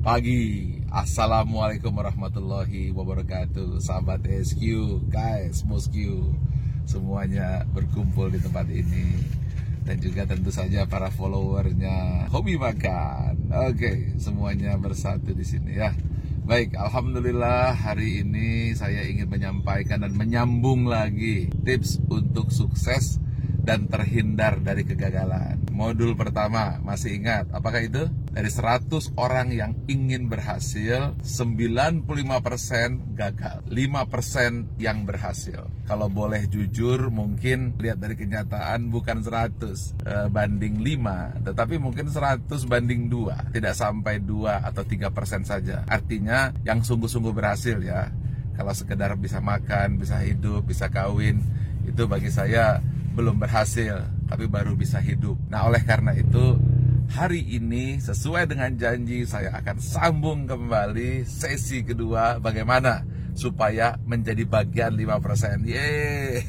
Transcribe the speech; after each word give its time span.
pagi. 0.00 0.80
Assalamualaikum 0.88 1.92
warahmatullahi 1.92 2.88
wabarakatuh. 2.88 3.84
Sahabat 3.84 4.24
SQ, 4.24 4.64
guys, 5.12 5.60
Mosque 5.68 6.08
Semuanya 6.88 7.68
berkumpul 7.68 8.32
di 8.32 8.40
tempat 8.40 8.64
ini. 8.72 9.12
Dan 9.84 10.00
juga 10.00 10.24
tentu 10.24 10.48
saja 10.48 10.88
para 10.88 11.12
followernya. 11.12 12.26
Hobi 12.32 12.56
Makan. 12.56 13.52
Oke, 13.68 14.16
semuanya 14.16 14.80
bersatu 14.80 15.36
di 15.36 15.44
sini 15.44 15.76
ya. 15.76 15.92
Baik, 16.48 16.80
Alhamdulillah 16.80 17.76
hari 17.76 18.24
ini 18.24 18.72
saya 18.72 19.04
ingin 19.04 19.28
menyampaikan 19.28 20.00
dan 20.00 20.16
menyambung 20.16 20.88
lagi 20.88 21.52
tips 21.60 22.00
untuk 22.08 22.48
sukses 22.48 23.19
dan 23.70 23.86
terhindar 23.86 24.58
dari 24.58 24.82
kegagalan. 24.82 25.62
Modul 25.70 26.18
pertama, 26.18 26.82
masih 26.82 27.22
ingat 27.22 27.46
apakah 27.54 27.86
itu? 27.86 28.10
Dari 28.34 28.50
100 28.50 29.14
orang 29.14 29.54
yang 29.54 29.78
ingin 29.86 30.26
berhasil, 30.26 31.14
95% 31.22 33.14
gagal, 33.14 33.62
5% 33.70 34.74
yang 34.82 35.06
berhasil. 35.06 35.70
Kalau 35.86 36.10
boleh 36.10 36.50
jujur, 36.50 37.14
mungkin 37.14 37.78
lihat 37.78 38.02
dari 38.02 38.18
kenyataan 38.18 38.90
bukan 38.90 39.22
100 39.22 39.94
eh, 40.02 40.26
banding 40.26 40.82
5, 40.82 41.46
tetapi 41.46 41.78
mungkin 41.78 42.10
100 42.10 42.50
banding 42.66 43.06
2, 43.06 43.54
tidak 43.54 43.78
sampai 43.78 44.18
2 44.18 44.66
atau 44.66 44.82
3% 44.82 45.46
saja. 45.46 45.86
Artinya 45.86 46.50
yang 46.66 46.82
sungguh-sungguh 46.82 47.30
berhasil 47.30 47.78
ya. 47.78 48.10
Kalau 48.58 48.74
sekedar 48.74 49.14
bisa 49.14 49.38
makan, 49.38 50.02
bisa 50.02 50.18
hidup, 50.26 50.66
bisa 50.66 50.90
kawin, 50.90 51.38
itu 51.86 52.02
bagi 52.10 52.34
saya 52.34 52.82
belum 53.12 53.42
berhasil, 53.42 54.06
tapi 54.30 54.46
baru 54.46 54.78
bisa 54.78 55.02
hidup. 55.02 55.36
Nah, 55.50 55.66
oleh 55.66 55.82
karena 55.82 56.14
itu, 56.14 56.56
hari 57.10 57.42
ini 57.42 57.98
sesuai 57.98 58.46
dengan 58.46 58.70
janji 58.78 59.26
saya 59.26 59.50
akan 59.58 59.76
sambung 59.82 60.46
kembali 60.46 61.26
sesi 61.26 61.82
kedua 61.82 62.38
bagaimana 62.38 63.02
supaya 63.34 63.98
menjadi 64.06 64.46
bagian 64.46 64.94
5%. 64.94 65.66
Yeay. 65.66 66.44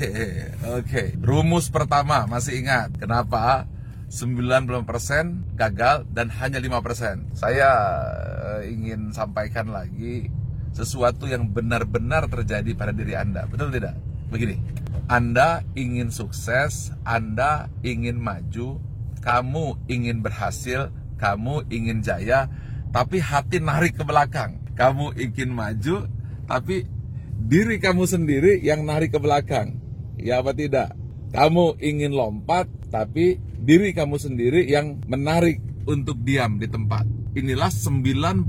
Oke, 0.78 0.86
okay. 0.86 1.08
rumus 1.22 1.70
pertama 1.74 2.26
masih 2.30 2.62
ingat. 2.62 2.94
Kenapa? 2.98 3.66
90% 4.12 5.56
gagal 5.56 6.04
dan 6.12 6.28
hanya 6.36 6.60
5%. 6.60 7.32
Saya 7.32 7.70
eh, 8.60 8.76
ingin 8.76 9.16
sampaikan 9.16 9.72
lagi 9.72 10.28
sesuatu 10.76 11.28
yang 11.32 11.48
benar-benar 11.52 12.28
terjadi 12.28 12.76
pada 12.76 12.92
diri 12.92 13.16
Anda. 13.16 13.48
Betul 13.48 13.72
tidak? 13.72 14.11
Begini, 14.32 14.56
anda 15.12 15.60
ingin 15.76 16.08
sukses, 16.08 16.96
Anda 17.04 17.68
ingin 17.84 18.16
maju, 18.16 18.80
kamu 19.20 19.84
ingin 19.92 20.24
berhasil, 20.24 20.88
kamu 21.20 21.68
ingin 21.68 22.00
jaya, 22.00 22.48
tapi 22.96 23.20
hati 23.20 23.60
narik 23.60 24.00
ke 24.00 24.08
belakang. 24.08 24.64
Kamu 24.72 25.20
ingin 25.20 25.52
maju, 25.52 26.08
tapi 26.48 26.88
diri 27.36 27.84
kamu 27.84 28.08
sendiri 28.08 28.64
yang 28.64 28.88
narik 28.88 29.12
ke 29.12 29.20
belakang. 29.20 29.84
Ya 30.16 30.40
apa 30.40 30.56
tidak? 30.56 30.96
Kamu 31.36 31.84
ingin 31.84 32.16
lompat, 32.16 32.72
tapi 32.88 33.36
diri 33.60 33.92
kamu 33.92 34.16
sendiri 34.16 34.64
yang 34.64 35.04
menarik 35.12 35.60
untuk 35.84 36.24
diam 36.24 36.56
di 36.56 36.72
tempat 36.72 37.21
inilah 37.32 37.72
95% 37.72 38.44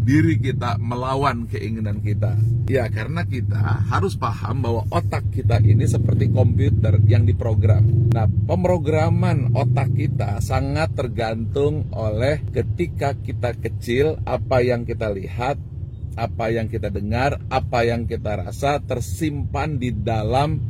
diri 0.00 0.40
kita 0.40 0.80
melawan 0.80 1.44
keinginan 1.44 2.00
kita. 2.00 2.40
Ya, 2.68 2.88
karena 2.88 3.28
kita 3.28 3.84
harus 3.92 4.16
paham 4.16 4.64
bahwa 4.64 4.82
otak 4.88 5.28
kita 5.28 5.60
ini 5.60 5.84
seperti 5.84 6.32
komputer 6.32 6.96
yang 7.04 7.28
diprogram. 7.28 8.12
Nah, 8.16 8.24
pemrograman 8.48 9.52
otak 9.52 9.92
kita 9.92 10.40
sangat 10.40 10.96
tergantung 10.96 11.92
oleh 11.92 12.40
ketika 12.48 13.12
kita 13.12 13.52
kecil, 13.60 14.16
apa 14.24 14.64
yang 14.64 14.88
kita 14.88 15.12
lihat, 15.12 15.60
apa 16.16 16.48
yang 16.48 16.72
kita 16.72 16.88
dengar, 16.88 17.40
apa 17.52 17.84
yang 17.84 18.08
kita 18.08 18.48
rasa 18.48 18.80
tersimpan 18.80 19.76
di 19.76 19.92
dalam 19.92 20.60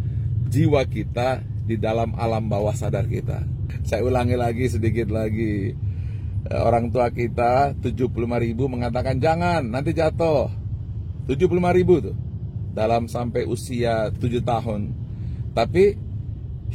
jiwa 0.50 0.82
kita, 0.90 1.42
di 1.62 1.78
dalam 1.78 2.18
alam 2.18 2.50
bawah 2.50 2.74
sadar 2.74 3.06
kita. 3.06 3.46
Saya 3.86 4.02
ulangi 4.02 4.34
lagi 4.34 4.66
sedikit 4.68 5.10
lagi 5.10 5.74
orang 6.50 6.90
tua 6.90 7.06
kita 7.14 7.76
75 7.78 8.10
ribu 8.42 8.66
mengatakan 8.66 9.22
jangan 9.22 9.62
nanti 9.62 9.94
jatuh. 9.94 10.50
75 11.30 11.78
ribu 11.78 12.02
tuh 12.02 12.16
dalam 12.74 13.06
sampai 13.06 13.46
usia 13.46 14.10
7 14.10 14.42
tahun. 14.42 14.90
Tapi 15.54 15.94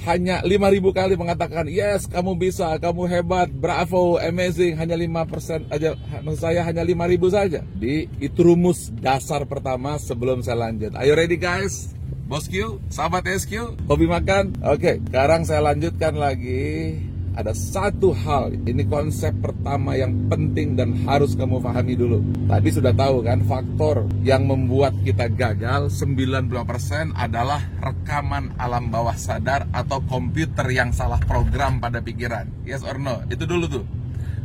hanya 0.07 0.45
5 0.45 0.73
ribu 0.77 0.93
kali 0.93 1.17
mengatakan 1.17 1.65
yes 1.65 2.05
kamu 2.05 2.37
bisa 2.37 2.77
kamu 2.79 3.09
hebat 3.11 3.49
bravo 3.51 4.15
amazing. 4.21 4.77
Hanya 4.79 4.95
5% 4.95 5.67
aja 5.73 5.97
maksud 6.23 6.39
saya 6.39 6.63
hanya 6.63 6.85
5 6.85 7.11
ribu 7.11 7.27
saja. 7.27 7.65
Di 7.75 8.07
itu 8.23 8.39
rumus 8.39 8.93
dasar 9.03 9.43
pertama 9.43 9.99
sebelum 9.99 10.39
saya 10.45 10.69
lanjut. 10.69 10.95
Ayo 10.95 11.17
ready 11.17 11.35
guys? 11.35 11.91
Bosku, 12.27 12.83
sahabat 12.91 13.23
SQ, 13.23 13.79
hobi 13.87 14.03
makan? 14.03 14.59
Oke, 14.59 14.99
sekarang 14.99 15.47
saya 15.47 15.63
lanjutkan 15.63 16.11
lagi 16.11 16.99
ada 17.37 17.53
satu 17.53 18.17
hal, 18.17 18.49
ini 18.65 18.81
konsep 18.89 19.29
pertama 19.37 19.93
yang 19.93 20.25
penting 20.25 20.73
dan 20.73 20.97
harus 21.05 21.37
kamu 21.37 21.61
pahami 21.61 21.93
dulu. 21.93 22.17
Tadi 22.49 22.69
sudah 22.73 22.89
tahu 22.97 23.21
kan, 23.21 23.45
faktor 23.45 24.09
yang 24.25 24.49
membuat 24.49 24.97
kita 25.05 25.29
gagal 25.29 25.93
90% 25.93 27.13
adalah 27.13 27.61
rekaman 27.77 28.57
alam 28.57 28.89
bawah 28.89 29.13
sadar 29.13 29.69
atau 29.69 30.01
komputer 30.09 30.65
yang 30.73 30.89
salah 30.89 31.21
program 31.21 31.77
pada 31.77 32.01
pikiran. 32.01 32.49
Yes 32.65 32.81
or 32.81 32.97
no? 32.97 33.21
Itu 33.29 33.45
dulu 33.45 33.69
tuh. 33.69 33.85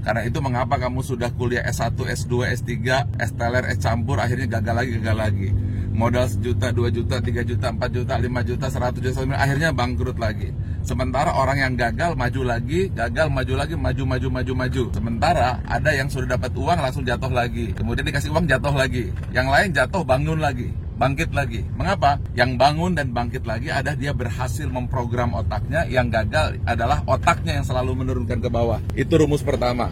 Karena 0.04 0.28
itu 0.28 0.44
mengapa 0.44 0.76
kamu 0.76 1.00
sudah 1.00 1.32
kuliah 1.32 1.64
S1, 1.64 1.97
S2, 1.97 2.44
S3, 2.60 2.76
S 3.16 3.32
teler, 3.32 3.72
S 3.72 3.80
campur, 3.80 4.20
akhirnya 4.20 4.60
gagal 4.60 4.74
lagi, 4.84 4.92
gagal 5.00 5.16
lagi 5.16 5.48
modal 5.92 6.26
sejuta, 6.26 6.72
dua 6.72 6.88
juta, 6.88 7.20
tiga 7.20 7.44
juta, 7.44 7.70
empat 7.70 7.91
juta, 7.92 8.16
lima 8.19 8.41
juta, 8.42 8.66
seratus 8.72 9.00
juta, 9.00 9.22
akhirnya 9.36 9.70
bangkrut 9.70 10.16
lagi. 10.16 10.50
Sementara 10.82 11.30
orang 11.30 11.62
yang 11.62 11.72
gagal 11.78 12.19
maju 12.19 12.42
lagi, 12.42 12.91
gagal 12.91 13.30
maju 13.30 13.54
lagi, 13.54 13.75
maju 13.78 14.03
maju 14.03 14.28
maju 14.28 14.53
maju. 14.66 14.82
Sementara 14.91 15.62
ada 15.69 15.91
yang 15.94 16.10
sudah 16.10 16.34
dapat 16.34 16.50
uang 16.56 16.78
langsung 16.80 17.06
jatuh 17.06 17.30
lagi. 17.30 17.70
Kemudian 17.76 18.03
dikasih 18.03 18.34
uang 18.34 18.50
jatuh 18.50 18.75
lagi. 18.75 19.14
Yang 19.30 19.48
lain 19.53 19.69
jatuh 19.70 20.03
bangun 20.03 20.42
lagi 20.42 20.72
bangkit 21.03 21.34
lagi. 21.34 21.66
Mengapa? 21.75 22.22
Yang 22.38 22.62
bangun 22.62 22.94
dan 22.94 23.10
bangkit 23.10 23.42
lagi 23.42 23.74
ada 23.74 23.98
dia 23.98 24.14
berhasil 24.14 24.70
memprogram 24.70 25.34
otaknya, 25.34 25.82
yang 25.91 26.06
gagal 26.06 26.62
adalah 26.62 27.03
otaknya 27.10 27.59
yang 27.59 27.66
selalu 27.66 28.06
menurunkan 28.06 28.38
ke 28.38 28.47
bawah. 28.47 28.78
Itu 28.94 29.19
rumus 29.19 29.42
pertama. 29.42 29.91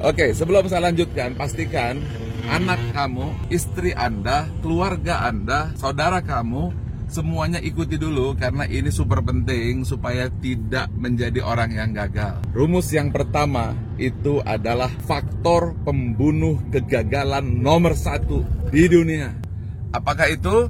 Oke, 0.00 0.32
sebelum 0.32 0.64
saya 0.68 0.92
lanjutkan, 0.92 1.36
pastikan 1.36 2.00
anak 2.50 2.82
kamu, 2.90 3.30
istri 3.48 3.94
Anda, 3.94 4.50
keluarga 4.58 5.22
Anda, 5.22 5.70
saudara 5.78 6.18
kamu, 6.18 6.74
semuanya 7.06 7.62
ikuti 7.62 7.94
dulu 7.94 8.34
karena 8.34 8.66
ini 8.66 8.90
super 8.90 9.22
penting 9.22 9.86
supaya 9.86 10.26
tidak 10.42 10.90
menjadi 10.98 11.46
orang 11.46 11.70
yang 11.70 11.94
gagal. 11.94 12.42
Rumus 12.50 12.90
yang 12.90 13.14
pertama 13.14 13.78
itu 14.02 14.42
adalah 14.42 14.90
faktor 15.06 15.78
pembunuh 15.86 16.58
kegagalan 16.74 17.62
nomor 17.62 17.94
satu 17.94 18.42
di 18.74 18.90
dunia. 18.90 19.30
Apakah 19.94 20.26
itu? 20.26 20.66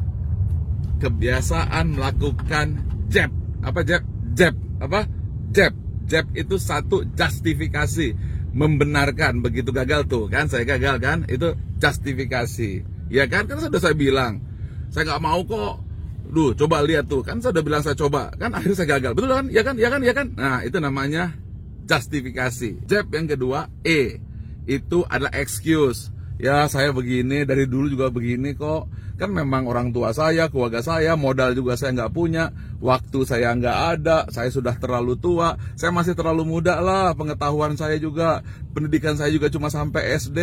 Kebiasaan 1.01 1.97
melakukan 1.97 2.77
jab. 3.09 3.33
Apa 3.65 3.81
jab? 3.89 4.05
Jab. 4.37 4.53
Apa? 4.85 5.09
Jab. 5.49 5.73
Jab 6.05 6.27
itu 6.37 6.61
satu 6.61 7.09
justifikasi 7.17 8.13
membenarkan 8.51 9.43
begitu 9.43 9.71
gagal 9.71 10.07
tuh 10.11 10.27
kan? 10.27 10.47
Saya 10.51 10.67
gagal 10.67 10.99
kan? 11.03 11.19
Itu 11.27 11.55
justifikasi. 11.79 12.85
Ya 13.11 13.27
kan? 13.27 13.47
Kan 13.47 13.63
sudah 13.63 13.81
saya 13.81 13.97
bilang. 13.97 14.43
Saya 14.91 15.07
nggak 15.11 15.23
mau 15.23 15.41
kok. 15.47 15.75
Duh, 16.31 16.55
coba 16.55 16.83
lihat 16.87 17.11
tuh. 17.11 17.27
Kan 17.27 17.43
saya 17.43 17.55
udah 17.59 17.65
bilang 17.65 17.83
saya 17.83 17.99
coba. 17.99 18.31
Kan 18.39 18.55
akhirnya 18.55 18.77
saya 18.79 18.89
gagal. 18.99 19.13
Betul 19.19 19.31
kan? 19.35 19.47
Ya 19.51 19.63
kan? 19.63 19.75
Ya 19.79 19.89
kan? 19.91 20.01
Ya 20.03 20.13
kan? 20.15 20.27
Nah 20.35 20.63
itu 20.63 20.79
namanya 20.79 21.35
justifikasi. 21.87 22.87
Jab 22.87 23.11
yang 23.11 23.27
kedua 23.27 23.67
E. 23.83 24.23
Itu 24.71 25.03
adalah 25.11 25.35
excuse 25.35 26.15
ya 26.41 26.67
saya 26.67 26.91
begini 26.91 27.45
dari 27.45 27.69
dulu 27.69 27.93
juga 27.93 28.09
begini 28.09 28.57
kok. 28.57 28.89
Kan 29.21 29.37
memang 29.37 29.69
orang 29.69 29.93
tua 29.93 30.17
saya 30.17 30.49
keluarga 30.49 30.81
saya 30.81 31.13
modal 31.13 31.53
juga 31.53 31.77
saya 31.77 31.93
nggak 31.93 32.13
punya. 32.17 32.51
Waktu 32.81 33.29
saya 33.29 33.53
nggak 33.53 33.79
ada 34.01 34.25
saya 34.33 34.49
sudah 34.49 34.75
terlalu 34.81 35.21
tua. 35.21 35.61
Saya 35.77 35.93
masih 35.93 36.17
terlalu 36.17 36.49
muda 36.49 36.81
lah 36.81 37.13
pengetahuan 37.13 37.77
saya 37.77 38.01
juga. 38.01 38.41
Pendidikan 38.73 39.21
saya 39.21 39.29
juga 39.29 39.53
cuma 39.53 39.69
sampai 39.69 40.17
SD 40.17 40.41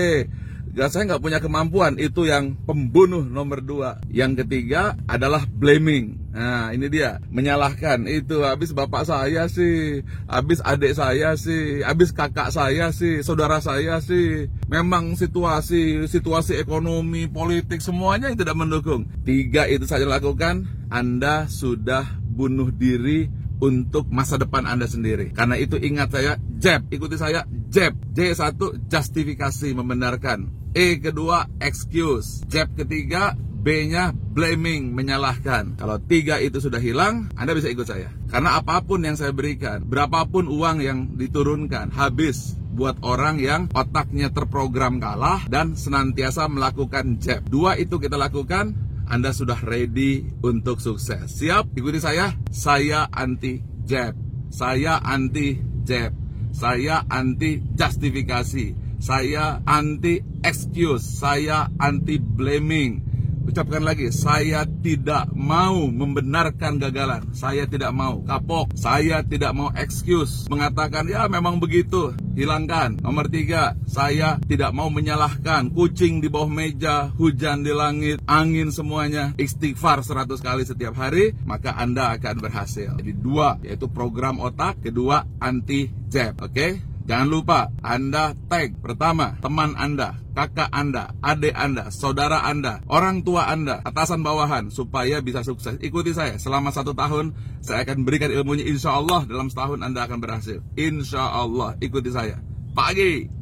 dan 0.78 0.94
saya 0.94 1.10
nggak 1.10 1.24
punya 1.26 1.40
kemampuan 1.42 1.98
itu 1.98 2.30
yang 2.30 2.54
pembunuh 2.70 3.26
nomor 3.26 3.66
dua. 3.66 3.98
Yang 4.14 4.46
ketiga 4.46 4.94
adalah 5.10 5.42
blaming 5.50 6.27
nah 6.38 6.70
ini 6.70 6.86
dia. 6.94 7.18
Menyalahkan. 7.34 8.06
Itu 8.06 8.46
habis 8.46 8.78
bapak 8.78 9.10
saya 9.10 9.50
sih. 9.50 10.06
Habis 10.30 10.62
adik 10.62 10.94
saya 10.94 11.34
sih. 11.34 11.82
Habis 11.82 12.14
kakak 12.14 12.54
saya 12.54 12.94
sih. 12.94 13.26
Saudara 13.26 13.58
saya 13.58 13.98
sih. 14.06 14.46
Memang 14.70 15.18
situasi 15.18 16.06
situasi 16.06 16.62
ekonomi 16.62 17.26
politik 17.26 17.82
semuanya 17.82 18.30
yang 18.30 18.38
tidak 18.38 18.54
mendukung. 18.54 19.10
Tiga 19.26 19.66
itu 19.66 19.90
saja 19.90 20.06
lakukan. 20.06 20.70
Anda 20.94 21.50
sudah 21.50 22.06
bunuh 22.22 22.70
diri 22.70 23.48
untuk 23.58 24.06
masa 24.14 24.38
depan 24.38 24.70
Anda 24.70 24.86
sendiri. 24.86 25.34
Karena 25.34 25.58
itu 25.58 25.82
ingat 25.82 26.14
saya, 26.14 26.38
jab, 26.62 26.86
ikuti 26.94 27.18
saya, 27.18 27.46
jab. 27.74 27.98
J1 28.14 28.58
justifikasi 28.90 29.74
membenarkan. 29.74 30.50
E 30.78 31.02
kedua 31.02 31.50
excuse. 31.58 32.46
Jab 32.50 32.74
ketiga 32.78 33.34
B-nya 33.68 34.16
blaming, 34.16 34.96
menyalahkan. 34.96 35.76
Kalau 35.76 36.00
tiga 36.00 36.40
itu 36.40 36.64
sudah 36.64 36.80
hilang, 36.80 37.28
Anda 37.36 37.52
bisa 37.52 37.68
ikut 37.68 37.84
saya. 37.84 38.16
Karena 38.32 38.64
apa 38.64 38.80
pun 38.80 39.04
yang 39.04 39.20
saya 39.20 39.36
berikan, 39.36 39.84
berapapun 39.84 40.48
uang 40.48 40.80
yang 40.80 41.20
diturunkan, 41.20 41.92
habis 41.92 42.56
buat 42.72 42.96
orang 43.04 43.44
yang 43.44 43.68
otaknya 43.76 44.32
terprogram 44.32 45.04
kalah 45.04 45.44
dan 45.52 45.76
senantiasa 45.76 46.48
melakukan 46.48 47.20
jab. 47.20 47.44
Dua 47.44 47.76
itu 47.76 48.00
kita 48.00 48.16
lakukan, 48.16 48.72
Anda 49.04 49.36
sudah 49.36 49.60
ready 49.60 50.24
untuk 50.40 50.80
sukses. 50.80 51.28
Siap? 51.36 51.76
Ikuti 51.76 52.00
saya. 52.00 52.40
Saya 52.48 53.12
anti 53.12 53.60
jab. 53.84 54.16
Saya 54.48 55.04
anti 55.04 55.60
jab. 55.84 56.16
Saya 56.56 57.04
anti 57.12 57.60
justifikasi. 57.76 58.96
Saya 59.04 59.60
anti 59.68 60.24
excuse. 60.40 61.04
Saya 61.20 61.68
anti 61.84 62.16
blaming 62.16 63.07
Ucapkan 63.48 63.80
lagi, 63.80 64.12
saya 64.12 64.68
tidak 64.68 65.32
mau 65.32 65.88
membenarkan 65.88 66.84
gagalan. 66.84 67.32
Saya 67.32 67.64
tidak 67.64 67.96
mau 67.96 68.20
kapok. 68.28 68.76
Saya 68.76 69.24
tidak 69.24 69.56
mau 69.56 69.72
excuse. 69.72 70.52
Mengatakan, 70.52 71.08
ya 71.08 71.32
memang 71.32 71.56
begitu. 71.56 72.12
Hilangkan. 72.36 73.00
Nomor 73.00 73.32
tiga, 73.32 73.80
saya 73.88 74.36
tidak 74.44 74.76
mau 74.76 74.92
menyalahkan. 74.92 75.72
Kucing 75.72 76.20
di 76.20 76.28
bawah 76.28 76.52
meja, 76.52 77.08
hujan 77.16 77.64
di 77.64 77.72
langit, 77.72 78.20
angin 78.28 78.68
semuanya. 78.68 79.32
Istighfar 79.40 80.04
100 80.04 80.44
kali 80.44 80.68
setiap 80.68 81.00
hari, 81.00 81.32
maka 81.48 81.72
Anda 81.72 82.20
akan 82.20 82.44
berhasil. 82.44 83.00
Jadi 83.00 83.16
dua, 83.16 83.64
yaitu 83.64 83.88
program 83.88 84.44
otak. 84.44 84.84
Kedua, 84.84 85.24
anti 85.40 85.88
jab. 86.12 86.44
Oke? 86.44 86.52
Okay? 86.52 86.97
Jangan 87.08 87.28
lupa 87.32 87.72
Anda 87.80 88.36
tag 88.52 88.84
pertama 88.84 89.40
teman 89.40 89.80
Anda, 89.80 90.20
kakak 90.36 90.68
Anda, 90.76 91.16
adik 91.24 91.56
Anda, 91.56 91.88
saudara 91.88 92.44
Anda, 92.44 92.84
orang 92.92 93.24
tua 93.24 93.48
Anda, 93.48 93.80
atasan 93.80 94.28
bawahan 94.28 94.68
supaya 94.68 95.24
bisa 95.24 95.40
sukses. 95.40 95.80
Ikuti 95.80 96.12
saya 96.12 96.36
selama 96.36 96.68
satu 96.76 96.92
tahun 96.92 97.32
saya 97.64 97.88
akan 97.88 98.04
berikan 98.04 98.28
ilmunya 98.28 98.68
insya 98.68 99.00
Allah 99.00 99.24
dalam 99.24 99.48
setahun 99.48 99.88
Anda 99.88 100.04
akan 100.04 100.20
berhasil. 100.20 100.60
Insya 100.76 101.32
Allah 101.32 101.80
ikuti 101.80 102.12
saya. 102.12 102.44
Pagi. 102.76 103.38